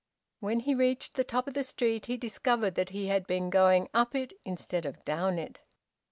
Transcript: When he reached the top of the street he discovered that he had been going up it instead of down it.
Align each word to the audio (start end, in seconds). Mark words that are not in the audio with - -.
When 0.39 0.61
he 0.61 0.73
reached 0.73 1.13
the 1.13 1.23
top 1.23 1.47
of 1.47 1.53
the 1.53 1.63
street 1.63 2.07
he 2.07 2.17
discovered 2.17 2.73
that 2.73 2.89
he 2.89 3.05
had 3.05 3.27
been 3.27 3.51
going 3.51 3.87
up 3.93 4.15
it 4.15 4.33
instead 4.43 4.87
of 4.87 5.05
down 5.05 5.37
it. 5.37 5.59